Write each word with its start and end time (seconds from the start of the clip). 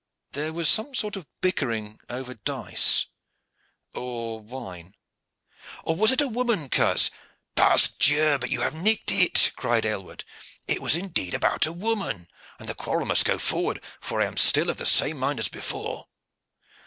There 0.31 0.51
was 0.51 0.67
some 0.67 0.95
sort 0.95 1.15
of 1.15 1.27
bickering 1.41 1.99
over 2.09 2.33
dice, 2.33 3.05
or 3.93 4.39
wine, 4.39 4.95
or 5.83 5.95
was 5.95 6.11
it 6.11 6.21
a 6.21 6.27
woman, 6.27 6.69
coz?" 6.69 7.11
"Pasques 7.55 7.93
Dieu! 8.07 8.39
but 8.39 8.49
you 8.49 8.61
have 8.61 8.73
nicked 8.73 9.11
it," 9.11 9.51
cried 9.55 9.85
Aylward. 9.85 10.23
"It 10.67 10.81
was 10.81 10.95
indeed 10.95 11.35
about 11.35 11.67
a 11.67 11.71
woman; 11.71 12.27
and 12.57 12.67
the 12.67 12.73
quarrel 12.73 13.05
must 13.05 13.25
go 13.25 13.37
forward, 13.37 13.79
for 13.99 14.19
I 14.21 14.25
am 14.25 14.37
still 14.37 14.71
of 14.71 14.77
the 14.79 14.87
same 14.87 15.19
mind 15.19 15.37
as 15.37 15.49
before." 15.49 16.07